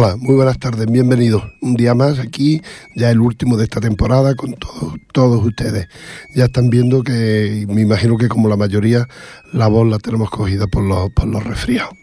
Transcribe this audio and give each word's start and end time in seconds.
Hola, 0.00 0.14
muy 0.16 0.36
buenas 0.36 0.60
tardes, 0.60 0.86
bienvenidos. 0.86 1.42
Un 1.60 1.74
día 1.74 1.92
más 1.92 2.20
aquí, 2.20 2.62
ya 2.94 3.10
el 3.10 3.20
último 3.20 3.56
de 3.56 3.64
esta 3.64 3.80
temporada 3.80 4.36
con 4.36 4.52
todos, 4.52 4.94
todos 5.12 5.44
ustedes. 5.44 5.88
Ya 6.36 6.44
están 6.44 6.70
viendo 6.70 7.02
que, 7.02 7.66
me 7.68 7.80
imagino 7.80 8.16
que 8.16 8.28
como 8.28 8.48
la 8.48 8.56
mayoría, 8.56 9.08
la 9.52 9.66
voz 9.66 9.88
la 9.88 9.98
tenemos 9.98 10.30
cogida 10.30 10.68
por 10.68 10.84
los, 10.84 11.10
por 11.10 11.26
los 11.26 11.42
resfriados. 11.42 11.94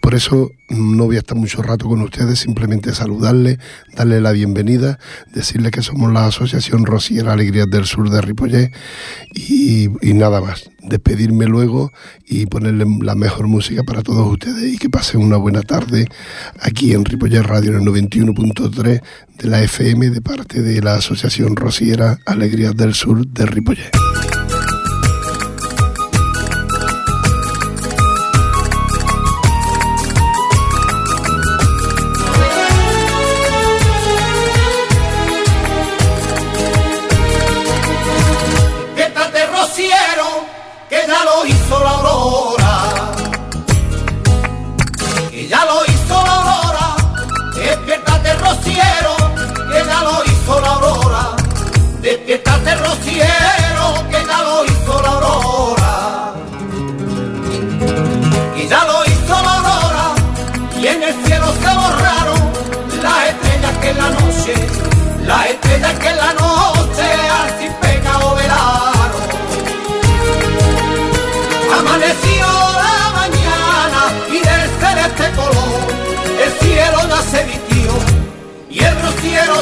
Por 0.00 0.14
eso 0.14 0.50
no 0.68 1.04
voy 1.04 1.16
a 1.16 1.20
estar 1.20 1.36
mucho 1.36 1.62
rato 1.62 1.88
con 1.88 2.00
ustedes, 2.00 2.40
simplemente 2.40 2.94
saludarles, 2.94 3.58
darles 3.94 4.22
la 4.22 4.32
bienvenida, 4.32 4.98
decirles 5.32 5.72
que 5.72 5.82
somos 5.82 6.12
la 6.12 6.26
Asociación 6.26 6.86
Rosiera 6.86 7.32
Alegrías 7.32 7.68
del 7.68 7.84
Sur 7.84 8.10
de 8.10 8.20
Ripollet 8.20 8.72
y, 9.34 9.88
nada 10.14 10.40
más. 10.40 10.70
Despedirme 10.82 11.46
luego 11.46 11.92
y 12.26 12.44
ponerle 12.44 12.84
la 13.00 13.14
mejor 13.14 13.46
música 13.46 13.82
para 13.84 14.02
todos 14.02 14.30
ustedes 14.30 14.74
y 14.74 14.76
que 14.76 14.90
pasen 14.90 15.22
una 15.22 15.38
buena 15.38 15.62
tarde 15.62 16.06
aquí 16.60 16.92
en 16.92 17.06
Ripollet 17.06 17.42
Radio 17.42 17.70
en 17.70 17.82
el 17.82 17.88
91.3 17.88 19.00
de 19.38 19.48
la 19.48 19.62
FM 19.62 20.10
de 20.10 20.20
parte 20.20 20.60
de 20.60 20.82
la 20.82 20.96
Asociación 20.96 21.56
Rosiera 21.56 22.18
Alegrías 22.26 22.76
del 22.76 22.92
Sur 22.92 23.26
de 23.26 23.46
Ripollet. 23.46 23.90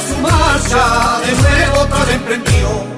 Su 0.00 0.16
marcha 0.18 1.20
de 1.26 1.32
nuevo 1.42 1.86
vez 2.06 2.16
emprendió. 2.16 2.91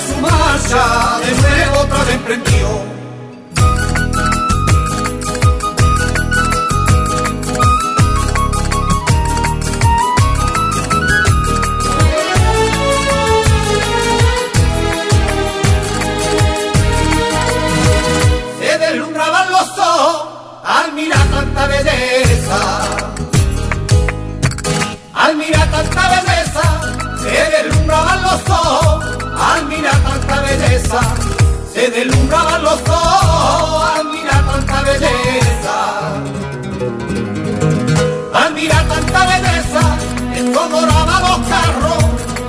Su 0.00 0.16
marcha 0.20 1.20
de 1.20 1.40
nuevo 1.40 1.80
otra 1.80 2.04
vez 2.04 2.14
emprendió. 2.14 2.91
Se 31.72 31.88
deslumbraban 31.88 32.62
los 32.62 32.80
ojos 32.86 33.90
al 33.96 34.04
mirar 34.10 34.44
tanta 34.46 34.82
belleza. 34.82 35.78
Al 38.34 38.54
mirar 38.54 38.84
tanta 38.88 39.26
belleza, 39.26 39.80
doraba 40.68 41.20
los 41.20 41.48
carros 41.48 42.04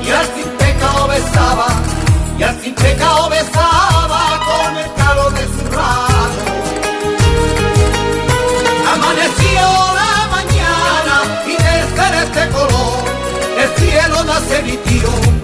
y 0.06 0.10
al 0.10 0.26
sin 0.36 0.50
pecado 0.58 1.08
besaba, 1.08 1.68
y 2.38 2.44
al 2.44 2.62
sin 2.62 2.76
pecado 2.76 3.30
besaba 3.30 4.40
con 4.50 4.78
el 4.78 4.94
calor 4.94 5.34
de 5.34 5.46
su 5.46 5.64
rato. 5.72 6.44
Amaneció 8.94 9.62
la 10.02 10.28
mañana 10.36 11.16
y 11.48 11.56
de 11.64 12.24
este 12.24 12.50
color 12.50 13.04
el 13.58 13.70
cielo 13.78 14.24
nace 14.26 14.62
tío 14.84 15.43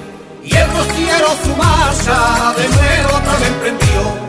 y 0.50 0.56
el 0.56 0.68
rociero 0.72 1.28
su 1.44 1.56
marcha 1.56 2.54
de 2.58 2.68
nuevo 2.68 3.18
otra 3.18 3.34
vez 3.38 3.48
emprendió. 3.48 4.29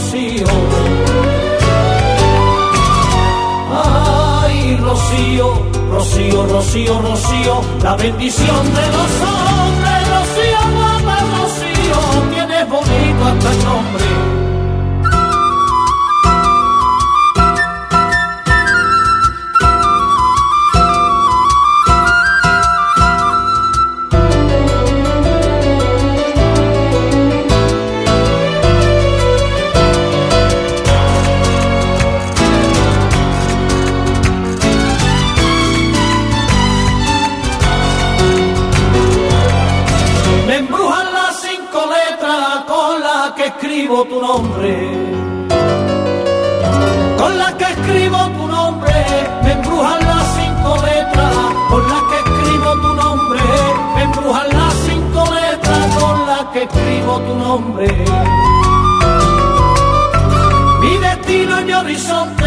Rocío. 0.00 0.46
Ay, 3.70 4.76
Rocío, 4.76 5.48
Rocío, 5.90 6.46
Rocío, 6.46 7.00
Rocío, 7.02 7.60
la 7.82 7.96
bendición 7.96 8.74
de 8.74 8.86
los 8.96 9.10
hombres, 9.28 9.89
Mi 57.58 57.66
destino 60.98 61.60
y 61.60 61.64
mi 61.64 61.72
horizonte, 61.72 62.44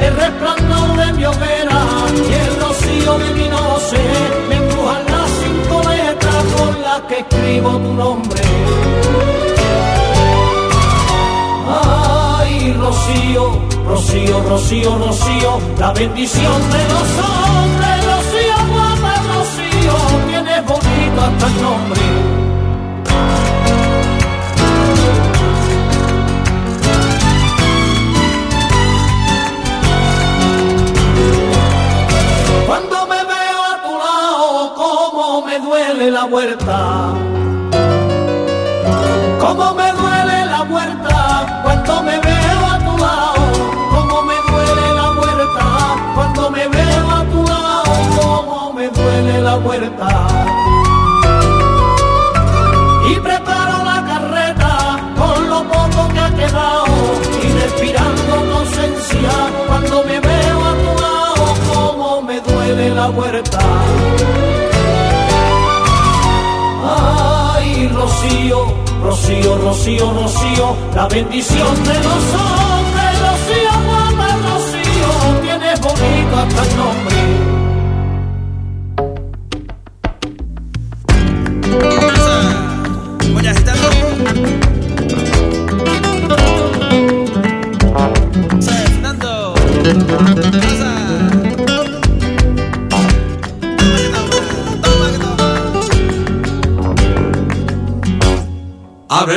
el 0.00 0.16
resplandor 0.16 0.96
de 0.96 1.12
mi 1.12 1.26
hoguera 1.26 1.84
y 2.14 2.32
el 2.32 2.58
rocío 2.58 3.18
de 3.18 3.34
mi 3.34 3.48
noche, 3.50 3.98
me 4.48 4.56
empujan 4.56 5.04
las 5.04 5.30
cinco 5.42 5.82
letras 5.90 6.44
con 6.56 6.80
las 6.80 7.00
que 7.02 7.18
escribo 7.18 7.76
tu 7.76 7.92
nombre. 7.92 8.40
Ay, 11.68 12.72
Rocío, 12.80 13.60
Rocío, 13.86 14.40
Rocío, 14.40 14.98
Rocío, 14.98 15.60
la 15.78 15.92
bendición 15.92 16.70
de 16.70 16.82
los 16.88 17.08
hombres, 17.28 18.06
Rocío, 18.06 18.56
guapa, 18.72 19.16
Rocío, 19.34 19.96
tienes 20.28 20.64
bonito 20.64 21.20
hasta 21.20 21.46
el 21.46 21.62
nombre. 21.62 22.35
La 36.26 36.32
huerta. 36.32 37.14
Cómo 39.38 39.74
me 39.74 39.92
duele 39.92 40.46
la 40.46 40.62
huerta 40.62 41.60
cuando 41.62 42.02
me 42.02 42.18
veo 42.18 42.66
a 42.66 42.78
tu 42.78 42.98
lado. 42.98 43.42
Cómo 43.94 44.22
me 44.22 44.34
duele 44.50 44.94
la 44.94 45.10
huerta 45.12 45.64
cuando 46.14 46.50
me 46.50 46.66
veo 46.68 47.10
a 47.10 47.24
tu 47.30 47.42
lado. 47.44 47.92
Cómo 48.20 48.72
me 48.72 48.88
duele 48.88 49.40
la 49.40 49.56
huerta. 49.56 50.08
Y 53.08 53.14
preparo 53.20 53.84
la 53.84 54.04
carreta 54.10 54.98
con 55.16 55.48
lo 55.48 55.62
poco 55.62 56.08
que 56.12 56.18
ha 56.18 56.34
quedado 56.34 56.86
y 57.42 57.52
respirando 57.60 58.34
tu 58.52 59.48
cuando 59.68 60.02
me 60.02 60.18
veo 60.18 60.58
a 60.70 60.74
tu 60.82 61.02
lado. 61.02 61.54
Cómo 61.72 62.22
me 62.22 62.40
duele 62.40 62.90
la 62.94 63.10
huerta. 63.10 63.60
Ay, 66.88 67.88
Rocío, 67.88 68.66
Rocío, 69.02 69.58
Rocío, 69.58 70.12
Rocío, 70.12 70.76
la 70.94 71.08
bendición 71.08 71.84
de 71.84 71.94
los 71.94 72.24
hombres, 72.34 73.12
Rocío, 73.20 73.72
guapa, 73.86 74.36
Rocío, 74.36 75.40
tienes 75.42 75.80
bonito 75.80 76.36
hasta 76.36 76.62
el. 76.62 77.05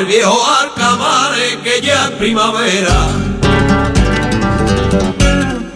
Viejo 0.10 0.44
alcamare 0.44 1.60
que 1.64 1.82
ya 1.82 2.06
es 2.06 2.12
primavera. 2.18 2.98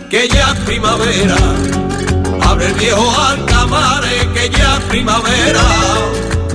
Que 0.09 0.27
ya 0.27 0.51
es 0.53 0.59
primavera. 0.61 1.35
Abre 2.41 2.65
el 2.65 2.73
viejo 2.73 3.07
alcamare 3.29 4.27
que 4.33 4.49
ya 4.49 4.77
es 4.77 4.83
primavera. 4.85 5.61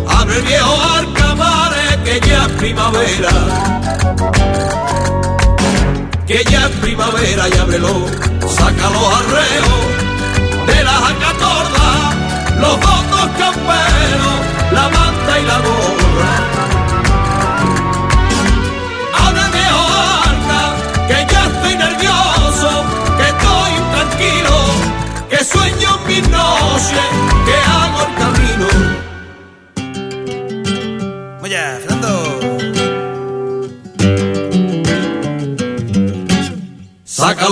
Abre 0.09 0.37
el 0.39 0.43
viejo 0.43 0.77
alcamare 0.99 2.03
que 2.05 2.21
ya 2.29 2.47
es 2.47 2.53
primavera. 2.63 3.31
Que 6.27 6.45
ya 6.51 6.67
es 6.67 6.73
primavera 6.83 7.49
y 7.49 7.59
ábrelo. 7.59 7.95
Saca 8.57 8.91
los 8.91 9.07
arreos 9.21 9.81
de 10.67 10.83
la 10.83 10.95
jacatorda. 11.07 11.91
Los 12.61 12.75
votos 12.81 13.29
camperos, 13.39 13.78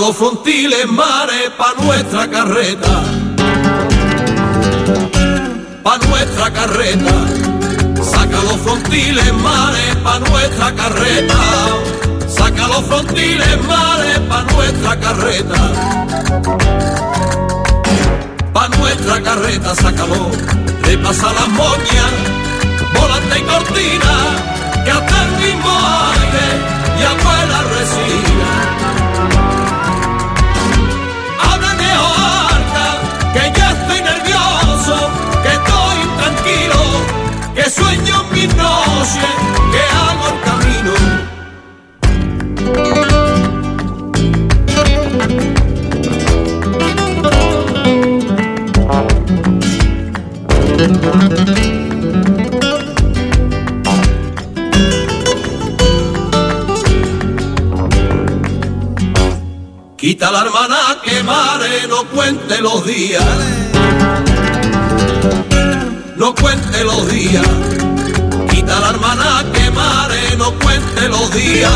los 0.07 0.15
frontiles 0.15 0.87
mares 0.87 1.49
pa' 1.57 1.73
nuestra 1.83 2.29
carreta. 2.29 2.93
pa' 5.83 5.97
nuestra 6.07 6.49
carreta. 6.53 7.13
Saca 8.11 8.39
los 8.49 8.57
frontiles 8.65 9.33
mares 9.33 9.95
pa' 10.05 10.19
nuestra 10.19 10.73
carreta. 10.75 11.41
Saca 12.25 12.67
los 12.69 12.83
frontiles 12.85 13.57
mares 13.67 14.19
pa' 14.29 14.43
nuestra 14.53 14.97
carreta. 14.97 15.61
Pa' 18.53 18.69
nuestra 18.79 19.21
carreta, 19.21 19.75
sácalo, 19.75 20.31
le 20.85 20.97
pasa 20.99 21.33
las 21.33 21.49
moñas, 21.49 22.13
volante 22.97 23.39
y 23.39 23.43
cortina, 23.51 24.15
que 24.85 24.91
hasta 24.91 25.23
el 25.25 25.31
mismo 25.43 25.71
aire 26.15 26.47
y 26.97 27.03
abuela 27.03 27.59
resina. 27.75 28.56
Sueño 37.69 38.23
en 38.23 38.33
mis 38.33 38.55
noches, 38.55 39.25
que 39.71 39.81
hago 39.95 40.27
el 40.27 40.39
camino. 40.41 40.93
Quita 59.97 60.31
la 60.31 60.41
hermana 60.41 60.77
que 61.03 61.23
mare, 61.23 61.87
no 61.89 62.05
cuente 62.05 62.61
los 62.61 62.85
días. 62.85 63.23
No 66.17 66.33
cuente 66.33 66.83
los 66.83 67.07
días. 67.11 67.45
Quita 68.49 68.79
la 68.79 68.89
hermana 68.89 69.45
que 69.53 69.69
mare, 69.69 70.35
no 70.35 70.51
cuente 70.59 71.07
los 71.09 71.31
días. 71.31 71.71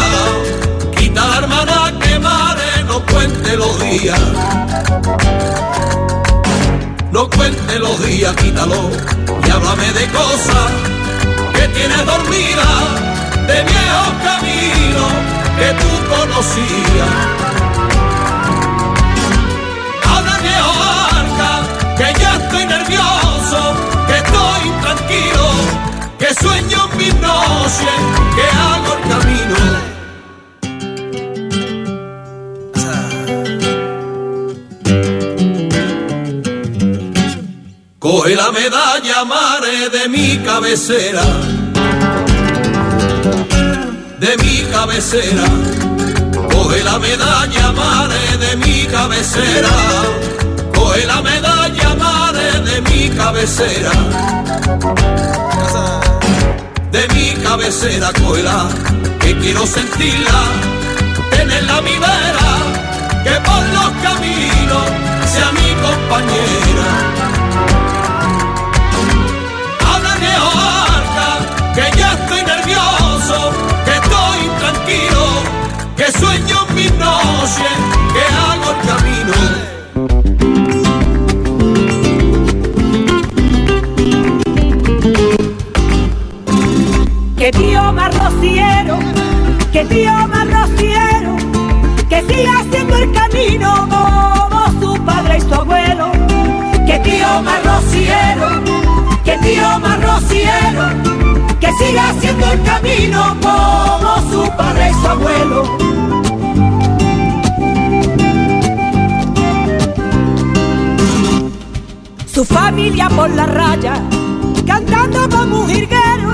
Quita 0.97 1.27
la 1.27 1.37
hermana 1.37 1.93
que 1.99 2.17
mare, 2.17 2.83
no 2.87 3.05
cuente 3.05 3.55
los 3.55 3.79
días. 3.79 4.19
No 7.11 7.29
cuente 7.29 7.77
los 7.77 8.03
días, 8.03 8.35
quítalo 8.37 8.89
y 9.45 9.49
háblame 9.51 9.91
de 9.93 10.07
cosas 10.07 10.71
que 11.53 11.67
tienes 11.67 12.05
dormida, 12.05 12.67
de 13.47 13.63
viejos 13.63 14.13
caminos 14.23 15.11
que 15.59 15.69
tú 15.81 15.89
conocías. 16.09 17.50
Que 26.21 26.33
sueño 26.35 26.77
en 26.91 26.97
mis 26.97 27.15
noches, 27.15 27.97
que 28.35 28.45
hago 28.61 28.93
el 28.95 29.01
camino. 29.09 29.55
Coge 37.97 38.35
la 38.35 38.51
medalla 38.51 39.25
mare 39.25 39.89
de 39.89 40.07
mi 40.09 40.37
cabecera, 40.37 41.25
de 44.19 44.37
mi 44.37 44.61
cabecera. 44.71 45.47
Coge 46.51 46.83
la 46.83 46.99
medalla 46.99 47.71
mare 47.71 48.37
de 48.37 48.55
mi 48.57 48.85
cabecera, 48.85 49.73
coge 50.75 51.05
la 51.07 51.21
medalla 51.21 51.95
mare 51.95 52.59
de 52.61 52.81
mi 52.81 53.09
cabecera, 53.09 53.91
mi 55.57 56.00
cabecera, 57.51 58.13
cógela, 58.13 58.69
que 59.19 59.37
quiero 59.39 59.65
sentirla, 59.67 60.41
tenerla 61.31 61.81
mi 61.81 61.97
vera, 61.97 62.51
que 63.25 63.35
por 63.47 63.63
los 63.75 63.89
caminos 64.05 64.87
sea 65.25 65.51
mi 65.51 65.69
compañera. 65.85 66.89
Habla 69.85 70.15
viejo 70.15 70.51
arca, 70.95 71.29
que 71.75 71.99
ya 71.99 72.13
estoy 72.13 72.41
nervioso, 72.53 73.37
que 73.83 73.93
estoy 74.01 74.37
intranquilo, 74.49 75.25
que 75.97 76.07
sueño 76.19 76.57
mis 76.73 76.91
noches, 76.93 77.75
que 78.13 78.23
hago 78.39 78.67
el 78.71 78.87
camino. 78.87 79.60
Que 89.71 89.85
tío 89.85 90.11
marrociero, 90.27 91.37
que 92.09 92.21
siga 92.23 92.59
haciendo 92.59 92.95
el 92.97 93.11
camino 93.13 93.87
como 93.89 94.81
su 94.81 95.01
padre 95.03 95.37
y 95.37 95.41
su 95.41 95.53
abuelo. 95.53 96.11
Que 96.85 96.99
tío 96.99 97.41
marrociero, 97.41 98.49
que 99.23 99.37
tío 99.37 99.79
marrociero, 99.79 100.83
que 101.59 101.71
siga 101.73 102.09
haciendo 102.09 102.51
el 102.51 102.61
camino 102.63 103.37
como 103.41 104.15
su 104.29 104.51
padre 104.57 104.91
y 104.91 104.93
su 104.93 105.07
abuelo. 105.07 105.77
Su 112.25 112.45
familia 112.45 113.09
por 113.09 113.29
la 113.29 113.45
raya, 113.45 113.93
cantando 114.67 115.29
como 115.29 115.61
un 115.61 115.69
jirguero, 115.69 116.31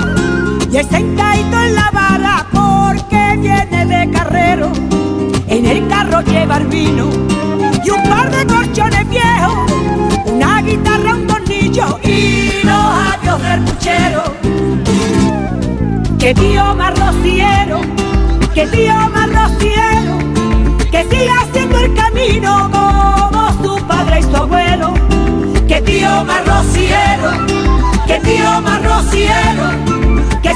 y 0.72 0.76
el 0.76 0.88
sentadito 0.88 1.60
en 1.60 1.74
la 1.74 1.90
vara 1.92 2.46
viene 3.40 3.86
de 3.86 4.10
carrero. 4.10 4.72
En 5.48 5.66
el 5.66 5.88
carro 5.88 6.20
lleva 6.22 6.58
el 6.58 6.66
vino 6.66 7.08
y 7.84 7.90
un 7.90 8.02
par 8.04 8.30
de 8.30 8.46
colchones 8.46 9.08
viejos, 9.08 9.72
una 10.26 10.60
guitarra, 10.62 11.14
un 11.14 11.26
tornillo 11.26 11.98
y 12.04 12.64
los 12.64 12.84
adiós 13.12 13.42
del 13.42 13.60
puchero. 13.62 14.22
Que 16.18 16.34
tío 16.34 16.74
marrociero, 16.74 17.80
que 18.54 18.66
tío 18.66 18.94
marrociero, 19.14 20.18
que 20.90 21.04
siga 21.10 21.34
haciendo 21.42 21.78
el 21.78 21.94
camino 21.94 22.70
como 22.70 23.52
su 23.62 23.86
padre 23.86 24.20
y 24.20 24.22
su 24.22 24.36
abuelo. 24.36 24.92
Que 25.66 25.80
tío 25.82 26.24
marrociero, 26.24 27.30
que 28.06 28.18
tío 28.20 28.60
marrociero, 28.62 29.97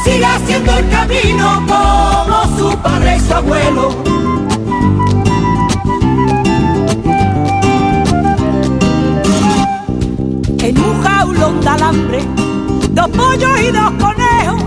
siga 0.04 0.34
haciendo 0.34 0.72
el 0.78 0.88
camino 0.88 1.62
como 1.66 2.58
su 2.58 2.76
padre 2.78 3.16
y 3.16 3.20
su 3.20 3.34
abuelo. 3.34 3.88
En 10.58 10.78
un 10.78 11.02
jaulón 11.02 11.60
de 11.60 11.68
alambre, 11.68 12.20
dos 12.90 13.08
pollos 13.10 13.60
y 13.60 13.70
dos 13.70 13.92
conejos, 14.00 14.62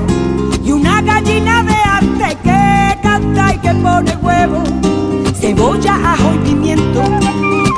y 0.63 0.71
una 0.71 1.01
gallina 1.01 1.63
de 1.63 1.73
arte 1.73 2.37
que 2.43 2.99
canta 3.01 3.53
y 3.53 3.57
que 3.59 3.73
pone 3.75 4.15
huevo, 4.17 4.63
cebolla, 5.39 5.95
ajo 6.13 6.33
y 6.35 6.37
pimiento, 6.49 7.03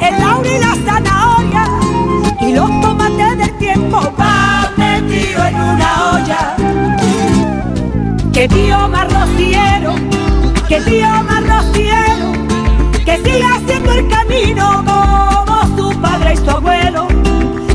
el 0.02 0.20
laurel 0.20 0.54
y 0.56 0.60
la 0.60 0.76
zanahoria, 0.86 1.66
y 2.42 2.54
los 2.54 2.70
tomates 2.82 3.38
del 3.38 3.58
tiempo 3.58 4.00
van 4.18 4.68
metidos 4.78 5.46
en 5.46 5.56
una 5.56 6.12
olla. 6.14 6.97
Que 8.48 8.56
tío 8.56 8.88
marrociero, 8.88 9.96
que 10.70 10.80
tío 10.80 11.10
marrociero, 11.24 12.32
que 13.04 13.18
siga 13.18 13.56
haciendo 13.56 13.92
el 13.92 14.08
camino 14.08 14.86
como 14.86 15.76
su 15.76 16.00
padre 16.00 16.34
y 16.34 16.38
su 16.38 16.50
abuelo. 16.50 17.08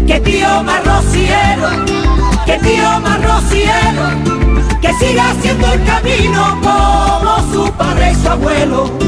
Que 0.07 0.19
tío 0.21 0.63
marrociero, 0.63 1.69
que 2.47 2.59
tío 2.59 3.01
marrociero, 3.01 4.03
que 4.81 4.95
siga 4.95 5.33
haciendo 5.33 5.73
el 5.73 5.85
camino 5.85 6.59
como 6.63 7.53
su 7.53 7.71
padre 7.73 8.13
y 8.13 8.15
su 8.15 8.29
abuelo. 8.31 9.02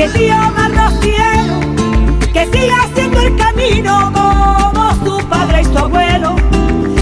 Que 0.00 0.08
tío 0.08 0.34
marrociero, 0.56 1.60
que 2.32 2.46
siga 2.50 2.84
haciendo 2.84 3.20
el 3.20 3.36
camino 3.36 4.10
como 4.14 4.94
su 5.04 5.28
padre 5.28 5.60
y 5.60 5.64
su 5.66 5.78
abuelo. 5.78 6.36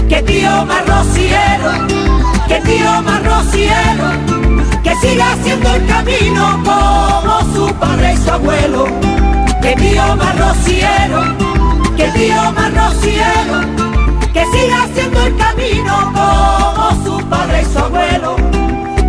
Que 0.09 0.21
tío 0.21 0.65
más 0.65 0.85
rociero, 0.85 1.71
que 2.49 2.59
tío 2.59 3.01
más 3.03 3.21
que 4.83 4.95
siga 4.95 5.31
haciendo 5.31 5.75
el 5.75 5.85
camino 5.85 6.61
como 6.65 7.39
su 7.53 7.73
padre 7.75 8.15
y 8.15 8.17
su 8.17 8.31
abuelo, 8.31 8.85
que 9.61 9.75
tío 9.77 10.15
más 10.17 10.37
rociero, 10.37 11.21
que 11.95 12.03
tío 12.09 12.51
más 12.51 12.95
que 14.33 14.45
siga 14.51 14.83
haciendo 14.83 15.21
el 15.25 15.37
camino 15.37 16.11
como 16.13 17.05
su 17.05 17.25
padre 17.29 17.61
y 17.61 17.65
su 17.73 17.79
abuelo, 17.79 18.35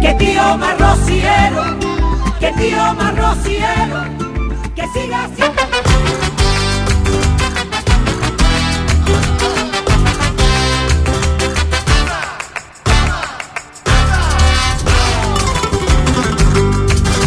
que 0.01 0.15
tío 0.15 0.59
más 0.59 0.79
rociero, 0.79 1.80
que 2.41 2.51
tío 2.53 2.95
más 2.95 3.17
rociero, 3.17 4.03
que 4.75 4.87
siga 4.95 5.25
haciendo 5.25 5.63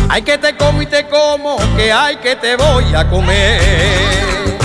Hay 0.09 0.21
que 0.21 0.37
te 0.37 0.55
como 0.55 0.81
y 0.81 0.85
te 0.85 1.07
como, 1.07 1.57
que 1.75 1.91
hay 1.91 2.17
que 2.17 2.35
te 2.35 2.55
voy 2.55 2.93
a 2.93 3.09
comer. 3.09 4.59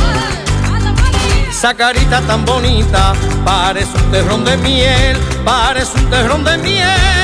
Esa 1.48 1.72
carita 1.74 2.20
tan 2.22 2.44
bonita, 2.44 3.14
parece 3.44 3.96
un 3.96 4.10
terrón 4.10 4.44
de 4.44 4.56
miel, 4.58 5.16
parece 5.44 5.96
un 5.96 6.10
terrón 6.10 6.44
de 6.44 6.58
miel. 6.58 7.17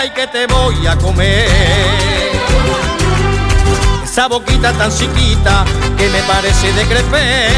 Como, 0.00 0.10
que 0.10 0.26
te 0.28 0.46
voy 0.46 0.86
a 0.86 0.96
comer. 0.96 1.46
Esa 4.02 4.28
boquita 4.28 4.72
tan 4.72 4.90
chiquita, 4.90 5.64
que 5.98 6.08
me 6.08 6.22
parece 6.22 6.72
de 6.72 6.86
crepé, 6.86 7.48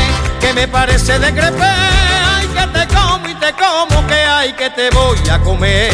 que 0.40 0.52
me 0.52 0.66
parece 0.66 1.20
de 1.20 1.32
crepé. 1.32 1.62
Ay, 1.62 2.48
que 2.48 2.66
te 2.66 2.94
como 2.94 3.28
y 3.28 3.34
te 3.34 3.52
como, 3.52 4.06
que 4.08 4.14
hay 4.14 4.52
que 4.54 4.70
te 4.70 4.90
voy 4.90 5.18
a 5.30 5.38
comer. 5.38 5.92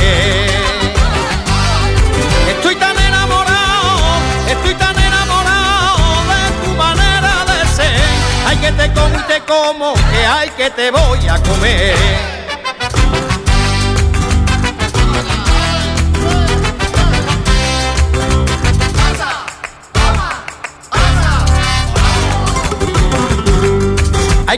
Estoy 2.48 2.76
tan 2.76 2.98
enamorado, 2.98 4.16
estoy 4.48 4.74
tan 4.74 4.98
enamorado 4.98 5.98
de 6.32 6.66
tu 6.66 6.74
manera 6.76 7.44
de 7.44 7.68
ser. 7.76 8.00
Ay 8.46 8.56
que 8.56 8.72
te 8.72 8.90
como 8.94 9.18
y 9.18 9.22
te 9.22 9.40
como, 9.40 9.94
que 9.94 10.26
hay 10.26 10.48
que 10.50 10.70
te 10.70 10.90
voy 10.90 11.28
a 11.28 11.38
comer. 11.42 12.37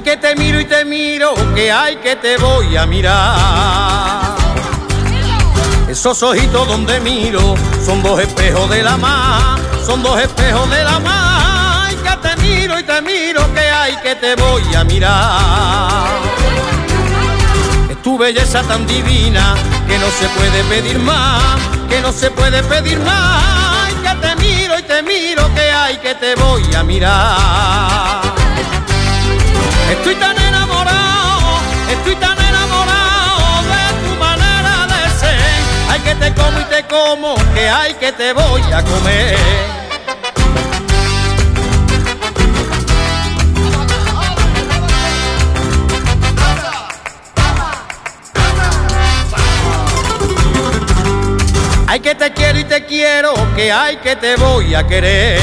Que 0.04 0.16
te 0.16 0.34
miro 0.34 0.58
y 0.58 0.64
te 0.64 0.84
miro, 0.84 1.34
que 1.54 1.70
hay 1.70 1.96
que 1.96 2.16
te 2.16 2.36
voy 2.38 2.76
a 2.76 2.86
mirar. 2.86 4.34
Esos 5.88 6.22
ojitos 6.22 6.66
donde 6.66 6.98
miro 7.00 7.54
son 7.84 8.02
dos 8.02 8.18
espejos 8.20 8.68
de 8.70 8.82
la 8.82 8.96
mar, 8.96 9.58
son 9.86 10.02
dos 10.02 10.18
espejos 10.18 10.70
de 10.70 10.84
la 10.84 10.98
mar. 11.00 11.90
Que 12.02 12.28
te 12.28 12.36
miro 12.42 12.78
y 12.78 12.82
te 12.82 13.02
miro, 13.02 13.52
que 13.52 13.60
hay 13.60 13.96
que 14.02 14.14
te 14.14 14.34
voy 14.36 14.74
a 14.74 14.84
mirar. 14.84 16.08
Es 17.90 18.02
tu 18.02 18.16
belleza 18.16 18.62
tan 18.62 18.86
divina 18.86 19.54
que 19.86 19.98
no 19.98 20.10
se 20.10 20.28
puede 20.30 20.64
pedir 20.64 20.98
más, 20.98 21.60
que 21.88 22.00
no 22.00 22.10
se 22.10 22.30
puede 22.30 22.62
pedir 22.62 22.98
más. 23.00 23.92
Que 24.02 24.14
te 24.26 24.36
miro 24.36 24.78
y 24.78 24.82
te 24.82 25.02
miro, 25.02 25.54
que 25.54 25.70
hay 25.70 25.98
que 25.98 26.14
te 26.14 26.34
voy 26.36 26.64
a 26.74 26.82
mirar. 26.82 28.29
Estoy 29.90 30.14
tan 30.14 30.38
enamorado, 30.38 31.58
estoy 31.90 32.14
tan 32.16 32.38
enamorado 32.38 33.62
de 33.72 34.08
tu 34.08 34.14
manera 34.20 34.86
de 34.86 35.10
ser. 35.18 35.36
Ay 35.90 36.00
que 36.00 36.14
te 36.14 36.32
como 36.32 36.60
y 36.60 36.64
te 36.64 36.84
como, 36.84 37.34
que 37.54 37.68
hay 37.68 37.94
que 37.94 38.12
te 38.12 38.32
voy 38.32 38.62
a 38.72 38.84
comer. 38.84 39.36
Ay 51.88 51.98
que 51.98 52.14
te 52.14 52.32
quiero 52.32 52.58
y 52.60 52.64
te 52.64 52.86
quiero, 52.86 53.34
que 53.56 53.72
hay 53.72 53.96
que 53.96 54.14
te 54.14 54.36
voy 54.36 54.72
a 54.76 54.86
querer. 54.86 55.40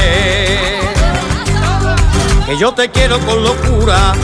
Que 2.46 2.56
yo 2.56 2.72
te 2.72 2.88
quiero 2.88 3.18
con 3.20 3.42
locura 3.44 4.14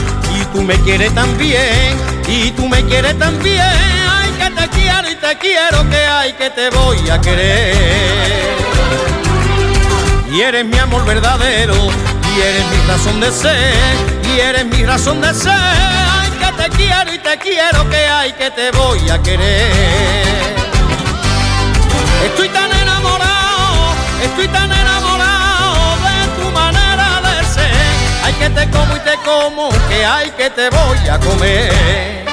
tú 0.55 0.61
me 0.61 0.75
quieres 0.79 1.13
también, 1.13 1.97
y 2.27 2.51
tú 2.51 2.67
me 2.69 2.81
quieres 2.85 3.19
también. 3.19 3.59
Ay 4.09 4.31
que 4.39 4.49
te 4.51 4.67
quiero 4.69 5.09
y 5.11 5.15
te 5.15 5.37
quiero, 5.37 5.89
que 5.89 5.97
hay 5.97 6.33
que 6.33 6.49
te 6.49 6.69
voy 6.69 7.09
a 7.09 7.19
querer. 7.19 8.55
Y 10.31 10.41
eres 10.41 10.65
mi 10.65 10.77
amor 10.77 11.03
verdadero, 11.05 11.75
y 11.75 12.41
eres 12.41 12.65
mi 12.71 12.87
razón 12.87 13.19
de 13.19 13.31
ser, 13.31 13.95
y 14.23 14.39
eres 14.39 14.65
mi 14.65 14.85
razón 14.85 15.19
de 15.19 15.33
ser. 15.33 15.51
Ay 15.51 16.31
que 16.39 16.63
te 16.63 16.69
quiero 16.77 17.13
y 17.13 17.17
te 17.17 17.37
quiero, 17.37 17.89
que 17.89 18.07
hay 18.07 18.31
que 18.31 18.49
te 18.51 18.71
voy 18.71 19.09
a 19.09 19.21
querer. 19.21 20.55
Estoy 22.27 22.47
tan 22.49 22.71
enamorado, 22.71 23.93
estoy 24.23 24.47
tan 24.47 24.71
enamorado 24.71 24.94
que 28.39 28.49
te 28.49 28.69
como 28.69 28.95
y 28.95 28.99
te 28.99 29.15
como, 29.23 29.69
que 29.89 30.05
hay 30.05 30.29
que 30.31 30.49
te 30.49 30.69
voy 30.69 31.09
a 31.09 31.19
comer. 31.19 32.25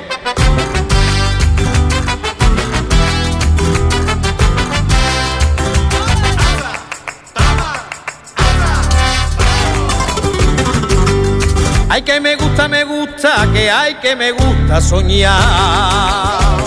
Ay 11.94 12.00
que 12.00 12.20
me 12.20 12.36
gusta, 12.36 12.68
me 12.68 12.84
gusta, 12.84 13.46
que 13.52 13.70
hay 13.70 13.96
que 13.96 14.16
me 14.16 14.32
gusta 14.32 14.80
soñar. 14.80 16.62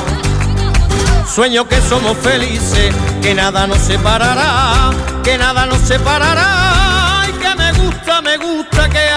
Sueño 1.36 1.68
que 1.68 1.82
somos 1.82 2.16
felices, 2.18 2.94
que 3.24 3.34
nada 3.34 3.66
nos 3.66 3.80
separará, 3.80 4.92
que 5.24 5.36
nada 5.38 5.66
nos 5.66 5.80
separará. 5.80 7.22
Ay, 7.24 7.34
que 7.34 7.56
me 7.56 7.72
gusta, 7.74 8.22
me 8.22 8.38
gusta, 8.38 8.75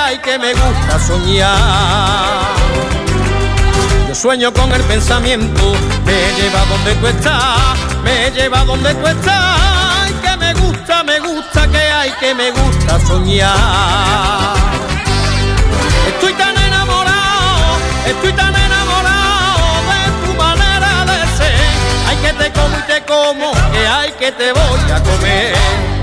hay, 0.09 0.19
que 0.19 0.39
me 0.39 0.53
gusta 0.55 0.99
soñar. 1.07 1.57
Yo 4.09 4.15
sueño 4.15 4.53
con 4.53 4.73
el 4.73 4.83
pensamiento, 4.85 5.73
me 6.05 6.19
lleva 6.41 6.65
donde 6.65 6.95
tú 6.95 7.07
estás, 7.09 7.79
me 8.03 8.31
lleva 8.31 8.65
donde 8.65 8.95
tú 8.95 9.07
estás. 9.07 9.61
Ay, 10.01 10.15
que 10.23 10.37
me 10.37 10.55
gusta, 10.55 11.05
me 11.05 11.21
gusta, 11.21 11.69
que 11.69 11.79
hay, 11.79 12.11
que 12.21 12.35
me 12.35 12.51
gusta 12.51 12.99
soñar. 13.07 14.57
Estoy 16.07 16.33
tan 16.35 16.57
enamorado, 16.57 17.77
estoy 18.07 18.33
tan 18.33 18.55
enamorado 18.55 19.67
de 19.93 20.27
tu 20.27 20.35
manera 20.43 21.05
de 21.05 21.37
ser. 21.37 21.55
Ay 22.09 22.17
que 22.23 22.33
te 22.33 22.53
como 22.53 22.79
y 22.79 22.83
te 22.93 23.05
como, 23.05 23.53
que 23.73 23.87
hay 23.87 24.13
que 24.13 24.33
te 24.33 24.53
voy 24.53 24.91
a 24.91 25.03
comer. 25.03 25.98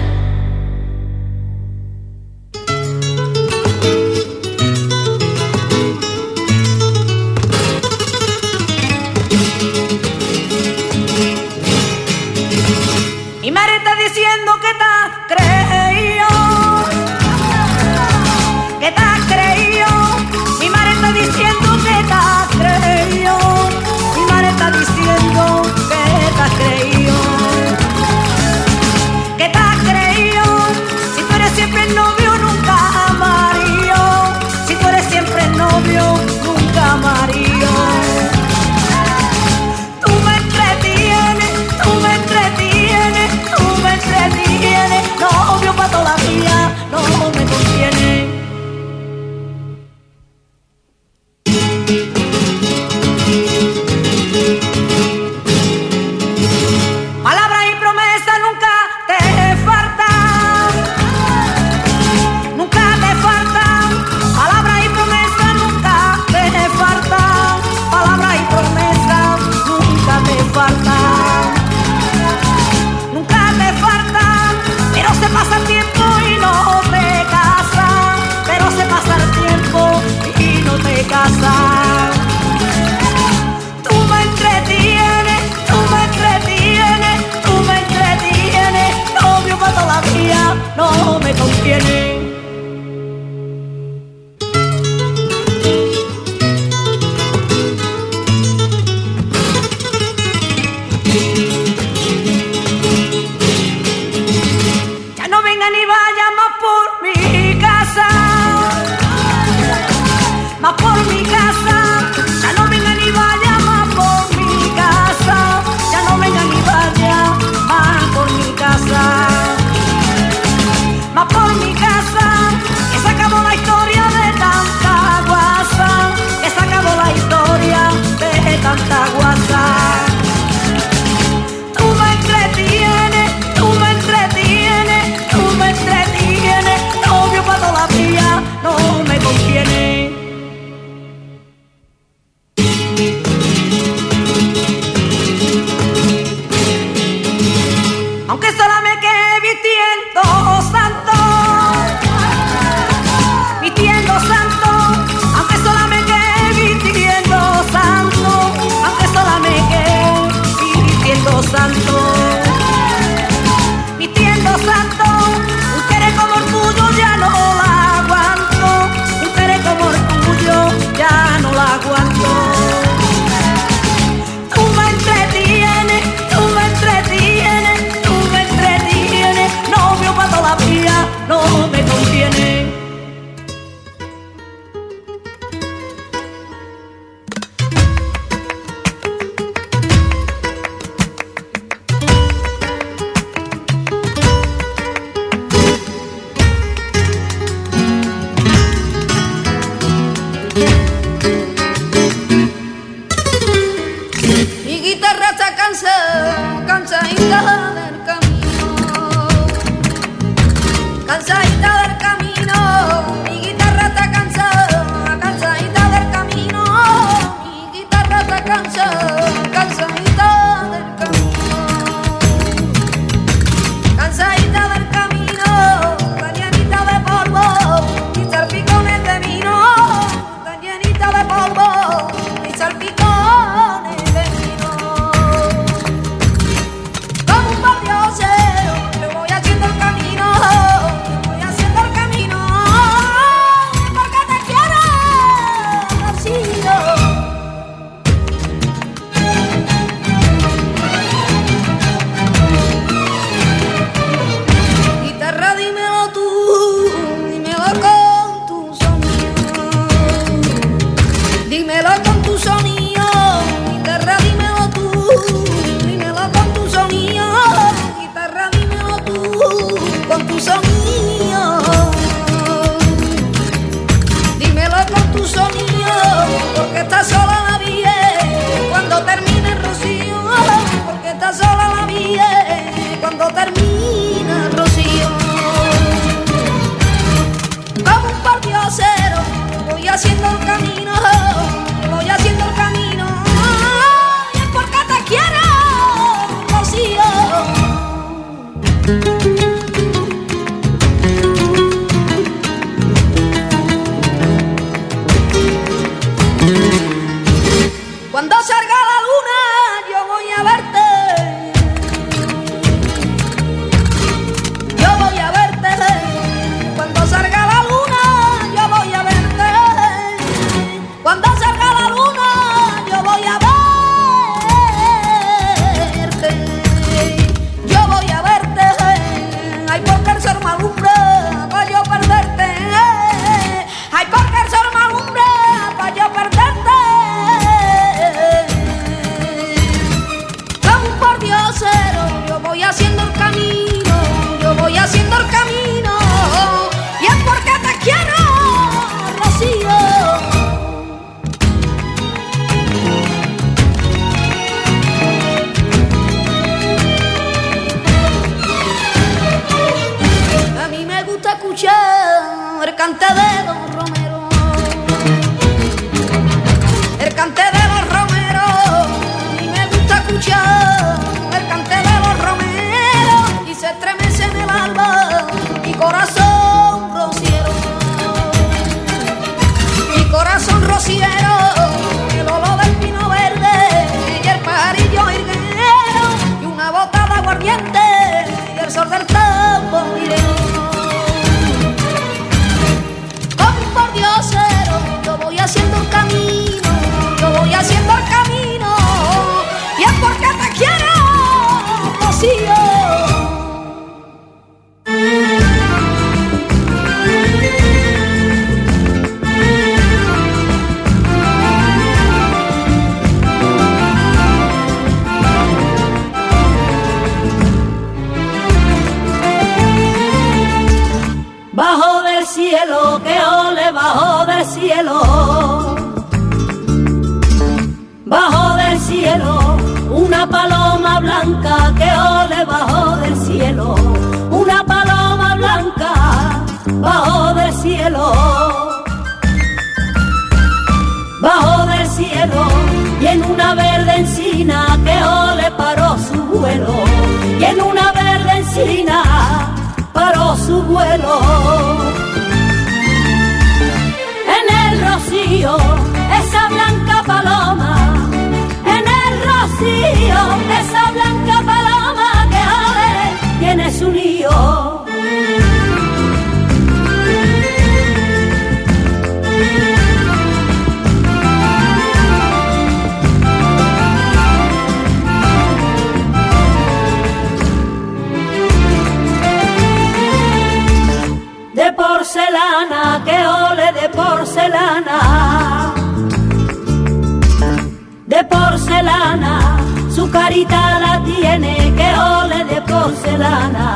Su 489.96 490.10
carita 490.10 490.80
la 490.80 491.04
tiene, 491.04 491.74
que 491.78 491.90
ole 491.98 492.44
de 492.46 492.62
porcelana. 492.62 493.76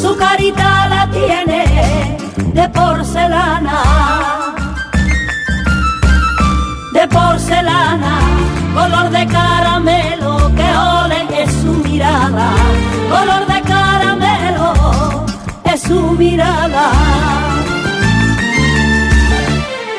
Su 0.00 0.16
carita 0.16 0.88
la 0.88 1.08
tiene 1.10 2.18
de 2.54 2.68
porcelana. 2.68 3.78
De 6.92 7.08
porcelana, 7.08 8.14
color 8.74 9.10
de 9.10 9.26
caramelo, 9.26 10.50
que 10.54 10.68
ole 10.94 11.42
es 11.42 11.52
su 11.62 11.72
mirada. 11.88 12.48
Color 13.10 13.46
de 13.52 13.60
caramelo 13.62 15.26
es 15.64 15.82
su 15.82 16.00
mirada. 16.12 16.86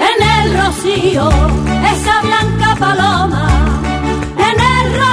En 0.10 0.18
el 0.38 0.58
rocío, 0.62 1.30
esa 1.94 2.22
blanca 2.22 2.76
paloma, 2.80 3.47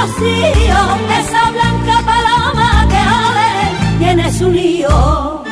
esa 0.05 1.51
blanca 1.51 2.03
paloma 2.05 2.87
que 2.91 2.97
ale 2.97 3.99
tiene 3.99 4.33
su 4.33 4.51
lío. 4.51 5.43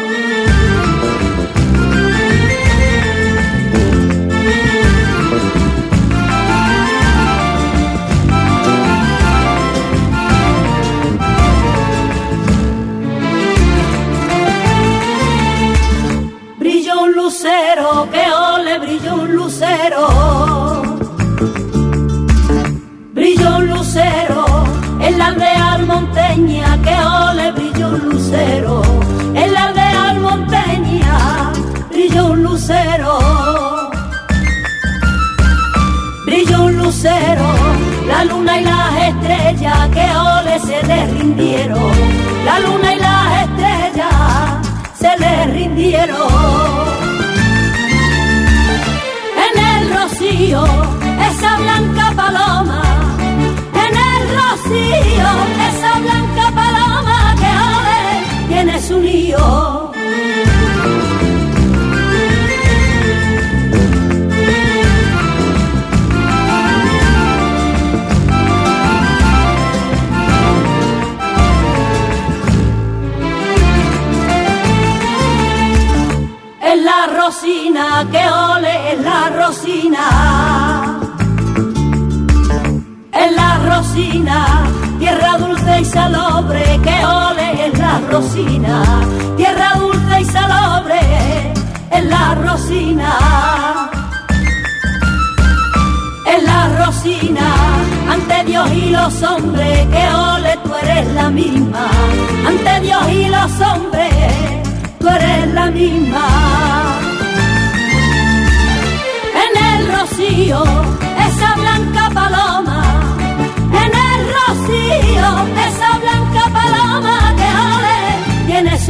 Ole, 27.03 27.53
brilló 27.53 27.89
un 27.89 28.09
lucero. 28.11 28.83
En 29.35 29.53
la 29.53 29.65
aldea 29.65 30.11
almonteña, 30.11 31.53
brilló 31.91 32.27
un 32.27 32.43
lucero. 32.43 33.19
Brilló 36.27 36.65
un 36.65 36.79
lucero, 36.79 37.47
la 38.07 38.25
luna 38.25 38.61
y 38.61 38.65
las 38.65 38.93
estrellas, 39.09 39.89
que 39.95 40.07
ole 40.17 40.59
se 40.61 40.87
le 40.87 41.07
rindieron. 41.07 41.93
La 42.45 42.59
luna 42.61 42.95
y 42.95 42.99
las 42.99 43.43
estrellas 43.45 44.13
se 44.95 45.19
le 45.19 45.47
rindieron. 45.47 46.93
En 49.47 49.55
el 49.75 49.95
rocío, 49.97 50.65
esa 51.29 51.57
blanca 51.59 52.13
paloma, 52.17 52.83
en 53.85 53.95
el 54.11 54.23
rocío, 54.39 55.29
esa 55.69 55.99
blanca 55.99 56.32
su 58.93 59.01
lío. 59.01 59.91
Es 76.63 76.83
la 76.83 77.07
rosina, 77.19 78.07
que 78.11 78.25
ole, 78.29 78.93
es 78.93 79.01
la 79.01 79.31
rosina. 79.41 80.07
Es 83.13 83.33
la 83.41 83.51
rosina, 83.71 84.39
tierra 84.99 85.39
dulce 85.39 85.81
y 85.81 85.85
salobre, 85.85 86.81
que 86.83 87.05
ole, 87.05 87.32
rosina. 88.13 88.83
Tierra 89.39 89.73
dulce 89.79 90.21
y 90.21 90.25
salobre, 90.27 91.01
es 91.91 92.05
la 92.05 92.35
rosina. 92.35 93.11
Es 96.27 96.43
la 96.43 96.61
rosina, 96.81 97.49
ante 98.11 98.45
Dios 98.45 98.71
y 98.73 98.91
los 98.91 99.23
hombres, 99.23 99.87
que 99.93 100.05
ole, 100.15 100.59
tú 100.63 100.71
eres 100.83 101.07
la 101.15 101.31
misma. 101.31 101.87
Ante 102.47 102.81
Dios 102.87 103.03
y 103.11 103.29
los 103.37 103.53
hombres, 103.69 104.13
tú 104.99 105.09
eres 105.09 105.53
la 105.55 105.67
misma. 105.71 106.27
En 109.45 109.53
el 109.71 109.81
rocío, 109.97 110.63
esa 111.29 111.55
blanca 111.63 112.11
paloma, 112.13 112.62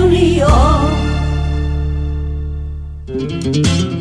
ole, 0.03 0.49
tiene 3.07 3.75
su 3.75 3.87
lío. 3.87 3.92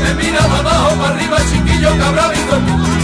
me 0.00 0.14
miraba 0.14 0.58
abajo 0.58 0.96
para 0.96 1.14
arriba, 1.14 1.38
chiquillo 1.50 1.96
cabrón 1.98 2.32
y. 2.34 2.99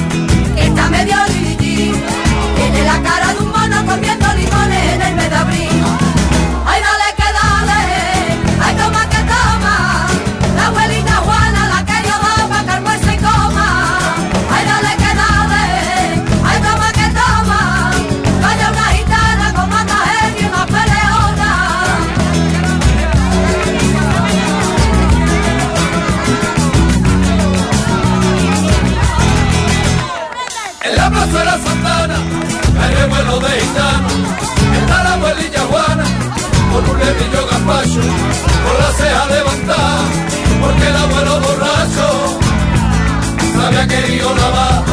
cepillo 37.17 37.47
gambacho, 37.47 38.01
con 38.01 38.79
la 38.81 38.93
ceja 38.93 39.27
levantada, 39.27 40.01
porque 40.61 40.89
el 40.89 40.97
abuelo 40.97 41.41
borracho 41.41 42.39
se 43.53 43.67
había 43.67 43.87
querido 43.87 44.35
lavar 44.35 44.85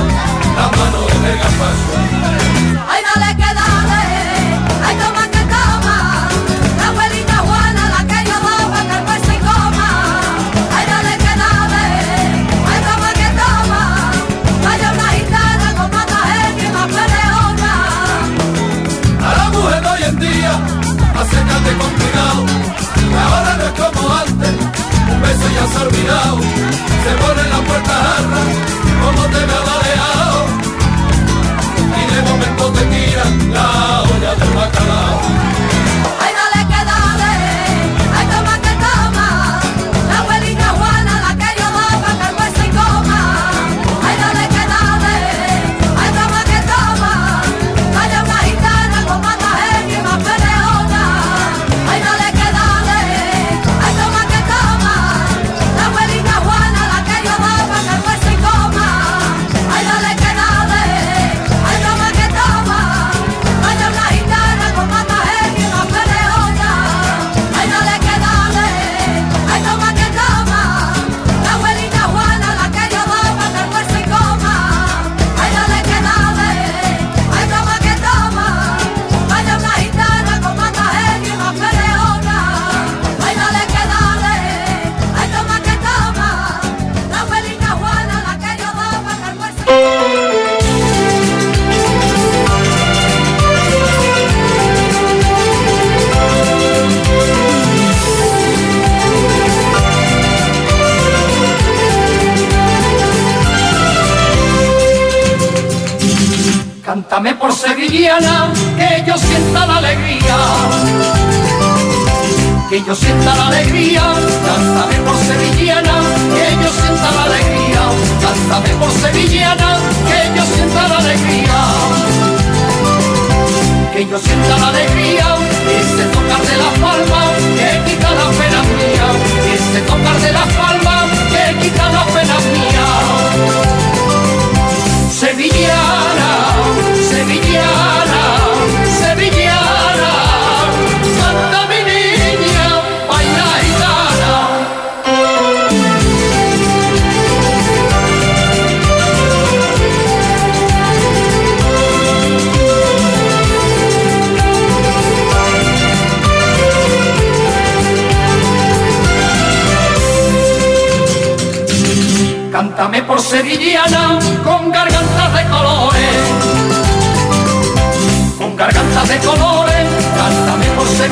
la 0.55 0.77
mano 0.77 1.05
del 1.23 1.37
gambacho. 1.37 2.02
has 25.63 25.81
olvidado, 25.81 26.41
se 26.41 27.15
pone 27.21 27.49
la 27.49 27.61
puerta 27.65 27.93
jarra 27.93 28.82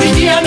cántame 0.02 0.26
por 0.26 0.41